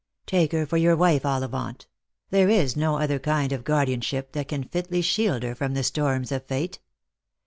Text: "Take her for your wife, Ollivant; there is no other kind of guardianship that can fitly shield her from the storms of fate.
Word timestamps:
"Take 0.25 0.51
her 0.53 0.65
for 0.65 0.77
your 0.77 0.95
wife, 0.95 1.27
Ollivant; 1.27 1.85
there 2.31 2.49
is 2.49 2.75
no 2.75 2.97
other 2.97 3.19
kind 3.19 3.51
of 3.51 3.63
guardianship 3.63 4.31
that 4.31 4.47
can 4.47 4.63
fitly 4.63 5.03
shield 5.03 5.43
her 5.43 5.53
from 5.53 5.75
the 5.75 5.83
storms 5.83 6.31
of 6.31 6.43
fate. 6.43 6.79